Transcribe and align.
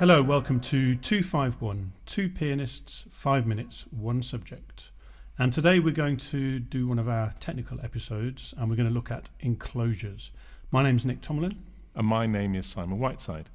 Hello, 0.00 0.22
welcome 0.22 0.60
to 0.60 0.94
251 0.94 1.92
Two 2.06 2.30
Pianists, 2.30 3.04
Five 3.10 3.46
Minutes, 3.46 3.84
One 3.90 4.22
Subject. 4.22 4.92
And 5.38 5.52
today 5.52 5.78
we're 5.78 5.92
going 5.92 6.16
to 6.16 6.58
do 6.58 6.88
one 6.88 6.98
of 6.98 7.06
our 7.06 7.34
technical 7.38 7.78
episodes 7.82 8.54
and 8.56 8.70
we're 8.70 8.76
going 8.76 8.88
to 8.88 8.94
look 8.94 9.10
at 9.10 9.28
enclosures. 9.40 10.30
My 10.70 10.82
name's 10.82 11.04
Nick 11.04 11.20
Tomlin. 11.20 11.62
And 11.94 12.06
my 12.06 12.24
name 12.24 12.54
is 12.54 12.64
Simon 12.64 12.98
Whiteside. 12.98 13.50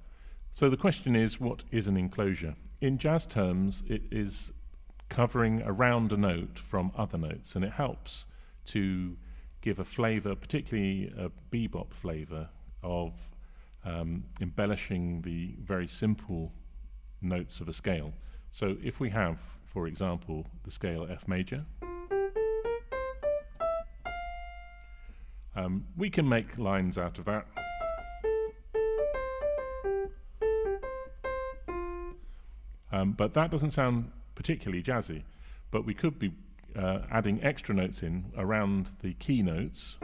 So 0.52 0.70
the 0.70 0.78
question 0.78 1.16
is 1.16 1.40
what 1.40 1.64
is 1.72 1.88
an 1.88 1.98
enclosure? 1.98 2.54
In 2.80 3.00
jazz 3.00 3.26
terms, 3.26 3.82
it 3.88 4.04
is 4.12 4.52
covering 5.10 5.64
around 5.66 6.12
a 6.12 6.18
note 6.18 6.60
from 6.60 6.92
other 6.96 7.18
notes 7.18 7.56
and 7.56 7.66
it 7.66 7.72
helps 7.72 8.26
to 8.66 9.18
give 9.62 9.80
a 9.80 9.84
flavour, 9.84 10.36
particularly 10.36 11.12
a 11.18 11.32
bebop 11.52 11.92
flavour, 11.92 12.50
of 12.84 13.14
um, 13.86 14.24
embellishing 14.42 15.22
the 15.22 15.56
very 15.64 15.88
simple 15.88 16.52
notes 17.22 17.60
of 17.60 17.68
a 17.68 17.74
scale. 17.74 18.14
So 18.52 18.78
if 18.84 19.00
we 19.00 19.10
have, 19.12 19.38
for 19.66 19.88
example, 19.88 20.46
the 20.64 20.72
scale 20.72 21.08
F 21.10 21.28
major, 21.28 21.66
um, 25.56 25.86
we 25.98 26.10
can 26.10 26.28
make 26.28 26.58
lines 26.58 26.98
out 26.98 27.18
of 27.18 27.26
that. 27.26 27.46
Um, 32.92 33.12
but 33.12 33.34
that 33.34 33.52
doesn't 33.52 33.72
sound 33.72 34.12
particularly 34.36 34.82
jazzy. 34.82 35.24
But 35.72 35.86
we 35.86 35.94
could 35.94 36.18
be 36.18 36.32
uh, 36.78 37.00
adding 37.12 37.44
extra 37.44 37.76
notes 37.76 38.04
in 38.04 38.32
around 38.38 38.90
the 39.02 39.14
key 39.16 39.42
notes. 39.42 39.96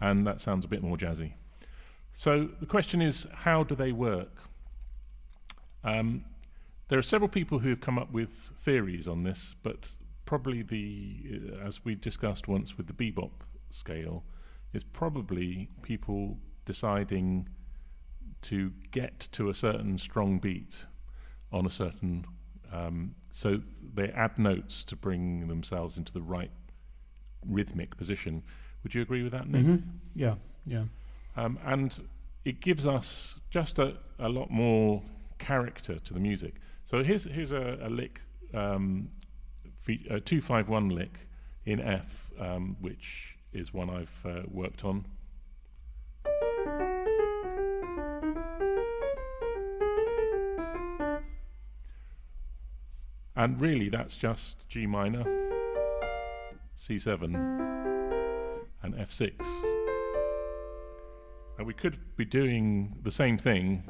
And 0.00 0.26
that 0.26 0.40
sounds 0.40 0.64
a 0.64 0.68
bit 0.68 0.82
more 0.82 0.96
jazzy. 0.96 1.32
So 2.14 2.48
the 2.60 2.66
question 2.66 3.02
is, 3.02 3.26
how 3.32 3.62
do 3.62 3.74
they 3.74 3.92
work? 3.92 4.36
Um, 5.84 6.24
there 6.88 6.98
are 6.98 7.02
several 7.02 7.28
people 7.28 7.58
who 7.58 7.68
have 7.70 7.80
come 7.80 7.98
up 7.98 8.12
with 8.12 8.50
theories 8.64 9.06
on 9.06 9.22
this, 9.22 9.54
but 9.62 9.88
probably 10.24 10.62
the, 10.62 11.52
uh, 11.52 11.66
as 11.66 11.84
we 11.84 11.94
discussed 11.94 12.48
once 12.48 12.76
with 12.76 12.86
the 12.86 12.92
bebop 12.92 13.30
scale, 13.70 14.24
is 14.72 14.84
probably 14.84 15.68
people 15.82 16.38
deciding 16.64 17.48
to 18.42 18.72
get 18.90 19.28
to 19.32 19.48
a 19.48 19.54
certain 19.54 19.98
strong 19.98 20.38
beat 20.38 20.84
on 21.52 21.66
a 21.66 21.70
certain. 21.70 22.24
Um, 22.72 23.14
so 23.32 23.60
they 23.94 24.08
add 24.08 24.38
notes 24.38 24.84
to 24.84 24.96
bring 24.96 25.48
themselves 25.48 25.96
into 25.96 26.12
the 26.12 26.22
right 26.22 26.50
rhythmic 27.44 27.96
position. 27.96 28.42
Would 28.82 28.94
you 28.94 29.02
agree 29.02 29.22
with 29.22 29.32
that, 29.32 29.48
Nick? 29.48 29.62
Mm-hmm. 29.62 29.88
Yeah, 30.14 30.34
yeah. 30.66 30.84
Um, 31.36 31.58
and 31.64 31.98
it 32.44 32.60
gives 32.60 32.86
us 32.86 33.34
just 33.50 33.78
a, 33.78 33.94
a 34.18 34.28
lot 34.28 34.50
more 34.50 35.02
character 35.38 35.98
to 35.98 36.14
the 36.14 36.20
music. 36.20 36.54
So 36.84 37.02
here's 37.02 37.24
here's 37.24 37.52
a, 37.52 37.78
a 37.82 37.88
lick, 37.88 38.20
um, 38.54 39.08
fe- 39.82 40.06
a 40.08 40.20
two 40.20 40.40
five 40.40 40.68
one 40.68 40.88
lick 40.88 41.18
in 41.64 41.80
F, 41.80 42.06
um, 42.40 42.76
which 42.80 43.36
is 43.52 43.74
one 43.74 43.90
I've 43.90 44.08
uh, 44.24 44.42
worked 44.50 44.84
on. 44.84 45.04
And 53.38 53.60
really, 53.60 53.88
that's 53.90 54.16
just 54.16 54.66
G 54.68 54.86
minor, 54.86 55.24
C7 56.86 57.34
and 58.84 58.94
F6. 58.94 59.32
And 61.58 61.66
we 61.66 61.74
could 61.74 61.98
be 62.16 62.24
doing 62.24 62.96
the 63.02 63.10
same 63.10 63.38
thing. 63.38 63.82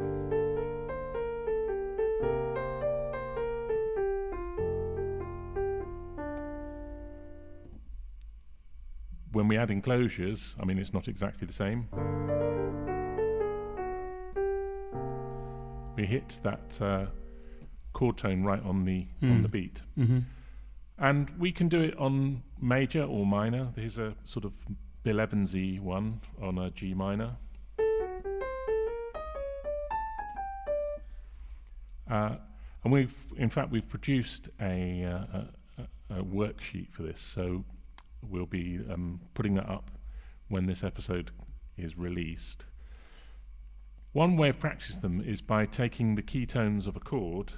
When 9.33 9.49
we 9.49 9.59
add 9.59 9.71
enclosures, 9.71 10.55
I 10.59 10.65
mean, 10.65 10.79
it's 10.79 10.95
not 10.95 11.09
exactly 11.09 11.47
the 11.47 11.53
same. 11.53 11.89
We 15.97 16.07
hit 16.07 16.41
that 16.43 16.81
uh, 16.81 17.07
chord 17.93 18.17
tone 18.17 18.43
right 18.43 18.63
on 18.65 18.87
the 18.87 19.07
mm. 19.23 19.31
on 19.31 19.43
the 19.43 19.49
hmm. 19.49 19.53
beat. 19.53 19.81
Mm-hmm. 19.99 20.19
And 20.99 21.31
we 21.39 21.53
can 21.53 21.69
do 21.69 21.83
it 21.83 21.95
on 21.99 22.43
major 22.61 23.03
or 23.03 23.27
minor. 23.27 23.73
There's 23.75 23.99
a 23.99 24.15
sort 24.25 24.45
of 24.45 24.53
Bill 25.03 25.21
Evansy 25.21 25.79
one 25.81 26.21
on 26.41 26.59
a 26.59 26.71
G 26.71 26.95
minor. 26.95 27.37
Uh, 32.11 32.37
and 32.85 32.93
we've, 32.93 33.15
in 33.37 33.51
fact, 33.51 33.71
we've 33.71 33.89
produced 33.89 34.49
a, 34.61 35.05
uh, 35.05 35.41
a, 35.79 36.19
a, 36.21 36.23
worksheet 36.23 36.93
for 36.93 37.03
this, 37.03 37.21
so 37.21 37.65
we'll 38.23 38.47
be 38.47 38.79
um, 38.89 39.21
putting 39.35 39.55
that 39.55 39.69
up 39.69 39.91
when 40.49 40.67
this 40.67 40.85
episode 40.85 41.33
is 41.77 41.99
released. 41.99 42.65
One 44.13 44.37
way 44.37 44.51
of 44.51 44.61
practicing 44.61 45.01
them 45.01 45.21
is 45.21 45.41
by 45.41 45.67
taking 45.67 46.15
the 46.15 46.23
key 46.23 46.47
tones 46.47 46.87
of 46.87 46.97
a 46.97 47.01
chord 47.01 47.53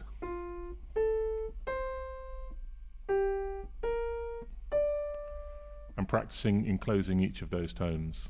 and 5.99 6.09
practicing 6.09 6.65
enclosing 6.65 7.21
each 7.21 7.43
of 7.43 7.51
those 7.51 7.73
tones. 7.73 8.29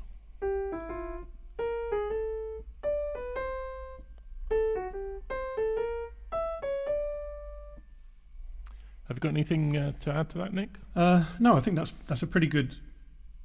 Have 9.07 9.17
you 9.17 9.21
got 9.21 9.29
anything 9.29 9.77
uh, 9.77 9.93
to 10.01 10.11
add 10.11 10.29
to 10.31 10.37
that, 10.39 10.53
Nick? 10.53 10.69
Uh, 10.95 11.25
no, 11.39 11.55
I 11.55 11.59
think 11.59 11.77
that's 11.77 11.93
that's 12.07 12.23
a 12.23 12.27
pretty 12.27 12.47
good. 12.47 12.75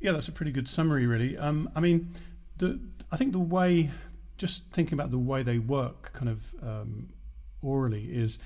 Yeah, 0.01 0.13
that's 0.13 0.29
a 0.29 0.33
pretty 0.33 0.53
good 0.53 0.69
summary, 0.69 1.07
really. 1.07 1.39
Um, 1.39 1.71
I 1.77 1.81
mean, 1.81 2.13
the 2.57 2.81
I 3.13 3.17
think 3.17 3.33
the 3.33 3.39
way, 3.39 3.91
just 4.39 4.65
thinking 4.73 4.95
about 4.95 5.11
the 5.11 5.19
way 5.19 5.43
they 5.43 5.59
work, 5.59 6.13
kind 6.15 6.29
of 6.31 6.55
um, 6.63 7.11
aurally, 7.63 8.11
is 8.11 8.39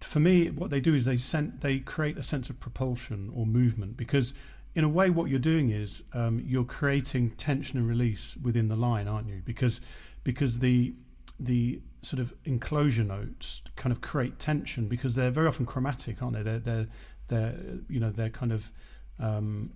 for 0.00 0.20
me 0.20 0.50
what 0.50 0.70
they 0.70 0.80
do 0.80 0.94
is 0.94 1.04
they 1.04 1.16
sent 1.16 1.60
they 1.60 1.80
create 1.80 2.16
a 2.18 2.22
sense 2.22 2.50
of 2.50 2.60
propulsion 2.60 3.32
or 3.34 3.46
movement 3.46 3.96
because 3.96 4.32
in 4.78 4.84
a 4.84 4.88
way, 4.88 5.10
what 5.10 5.28
you're 5.28 5.40
doing 5.40 5.70
is 5.70 6.04
um, 6.12 6.40
you're 6.46 6.62
creating 6.62 7.32
tension 7.32 7.80
and 7.80 7.88
release 7.88 8.36
within 8.40 8.68
the 8.68 8.76
line, 8.76 9.08
aren't 9.08 9.26
you? 9.28 9.42
Because 9.44 9.80
because 10.22 10.60
the 10.60 10.94
the 11.40 11.80
sort 12.02 12.20
of 12.20 12.32
enclosure 12.44 13.02
notes 13.02 13.60
kind 13.74 13.92
of 13.92 14.00
create 14.00 14.38
tension 14.38 14.86
because 14.86 15.16
they're 15.16 15.32
very 15.32 15.48
often 15.48 15.66
chromatic, 15.66 16.22
aren't 16.22 16.36
they? 16.36 16.44
They're 16.44 16.60
they're 16.60 16.86
they're 17.26 17.54
you 17.88 17.98
know 17.98 18.10
they're 18.10 18.30
kind 18.30 18.52
of 18.52 18.70
um, 19.18 19.72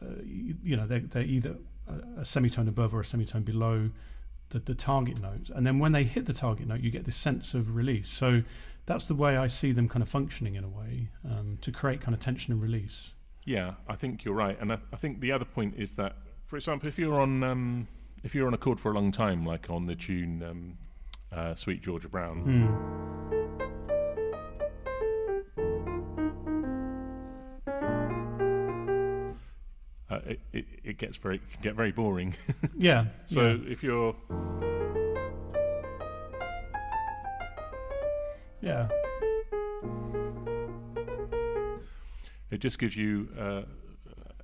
uh, 0.00 0.22
you, 0.24 0.74
know 0.74 0.86
they're, 0.86 1.00
they're 1.00 1.22
either 1.24 1.56
a, 1.86 2.22
a, 2.22 2.24
semitone 2.24 2.66
above 2.66 2.94
or 2.94 3.00
a 3.00 3.04
semitone 3.04 3.42
below 3.42 3.90
the, 4.48 4.58
the 4.58 4.74
target 4.74 5.20
note, 5.20 5.50
and 5.54 5.66
then 5.66 5.78
when 5.78 5.92
they 5.92 6.04
hit 6.04 6.24
the 6.24 6.32
target 6.32 6.66
note, 6.66 6.80
you 6.80 6.90
get 6.90 7.04
this 7.04 7.16
sense 7.16 7.52
of 7.52 7.76
release. 7.76 8.08
So 8.08 8.42
that's 8.86 9.04
the 9.04 9.14
way 9.14 9.36
I 9.36 9.48
see 9.48 9.72
them 9.72 9.86
kind 9.86 10.02
of 10.02 10.08
functioning 10.08 10.54
in 10.54 10.64
a 10.64 10.68
way 10.68 11.10
um, 11.26 11.58
to 11.60 11.70
create 11.70 12.00
kind 12.00 12.14
of 12.14 12.20
tension 12.20 12.54
and 12.54 12.62
release. 12.62 13.10
Yeah, 13.48 13.72
I 13.88 13.96
think 13.96 14.26
you're 14.26 14.34
right, 14.34 14.60
and 14.60 14.70
I, 14.70 14.78
I 14.92 14.96
think 14.96 15.20
the 15.20 15.32
other 15.32 15.46
point 15.46 15.72
is 15.78 15.94
that, 15.94 16.16
for 16.44 16.58
example, 16.58 16.86
if 16.86 16.98
you're 16.98 17.18
on 17.18 17.42
um, 17.42 17.88
if 18.22 18.34
you're 18.34 18.46
on 18.46 18.52
a 18.52 18.58
chord 18.58 18.78
for 18.78 18.92
a 18.92 18.94
long 18.94 19.10
time, 19.10 19.46
like 19.46 19.70
on 19.70 19.86
the 19.86 19.94
tune 19.94 20.42
um, 20.42 20.76
uh, 21.32 21.54
"Sweet 21.54 21.82
Georgia 21.82 22.10
Brown." 22.10 22.44
Mm. 22.44 23.08
Uh, 30.10 30.20
it, 30.26 30.40
it, 30.52 30.64
it, 30.84 30.98
gets 30.98 31.16
very 31.16 31.38
can 31.38 31.62
get 31.62 31.74
very 31.74 31.90
boring. 31.90 32.34
yeah. 32.76 33.06
So 33.28 33.52
yeah. 33.52 33.72
if 33.72 33.82
you're 33.82 34.14
yeah 38.60 38.88
it 42.50 42.58
just 42.58 42.78
gives 42.78 42.96
you 42.96 43.28
uh, 43.38 43.62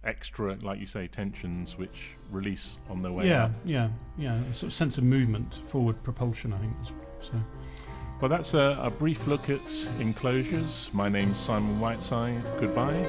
extra, 0.04 0.56
like 0.62 0.80
you 0.80 0.86
say, 0.86 1.06
tensions 1.06 1.76
which 1.76 2.10
release 2.30 2.78
on 2.88 3.02
their 3.02 3.12
way. 3.12 3.26
Yeah, 3.26 3.50
yeah, 3.64 3.88
yeah. 4.18 4.40
A 4.50 4.54
sort 4.54 4.68
of 4.68 4.72
sense 4.74 4.98
of 4.98 5.04
movement, 5.04 5.54
forward 5.68 6.02
propulsion. 6.02 6.52
I 6.52 6.58
think. 6.58 6.74
So. 7.22 7.32
Well, 8.20 8.28
that's 8.28 8.54
a, 8.54 8.78
a 8.80 8.90
brief 8.90 9.26
look 9.26 9.50
at 9.50 9.60
enclosures. 10.00 10.88
My 10.92 11.08
name's 11.08 11.36
Simon 11.36 11.80
Whiteside. 11.80 12.42
Goodbye. 12.60 13.06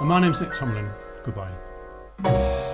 And 0.00 0.08
my 0.08 0.20
name's 0.20 0.40
Nick 0.40 0.54
Tomlin. 0.54 0.88
Goodbye. 1.24 2.69